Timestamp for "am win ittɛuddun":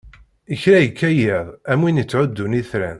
1.71-2.57